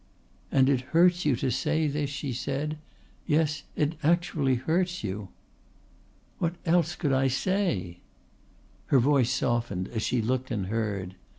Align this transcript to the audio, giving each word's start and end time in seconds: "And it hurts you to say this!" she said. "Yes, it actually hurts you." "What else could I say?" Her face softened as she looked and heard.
"And 0.51 0.67
it 0.67 0.81
hurts 0.97 1.25
you 1.25 1.35
to 1.35 1.51
say 1.51 1.85
this!" 1.87 2.09
she 2.09 2.33
said. 2.33 2.79
"Yes, 3.27 3.65
it 3.75 3.97
actually 4.01 4.55
hurts 4.55 5.03
you." 5.03 5.29
"What 6.39 6.55
else 6.65 6.95
could 6.95 7.13
I 7.13 7.27
say?" 7.27 7.99
Her 8.87 8.99
face 8.99 9.29
softened 9.29 9.89
as 9.89 10.01
she 10.01 10.19
looked 10.19 10.49
and 10.49 10.65
heard. 10.73 11.13